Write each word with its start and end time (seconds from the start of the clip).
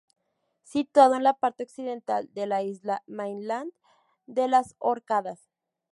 Situado 0.63 1.13
en 1.13 1.21
la 1.23 1.35
parte 1.35 1.61
occidental 1.61 2.27
de 2.33 2.47
la 2.47 2.63
isla 2.63 3.03
Mainland 3.05 3.71
de 4.25 4.47
las 4.47 4.73
Orcadas. 4.79 5.51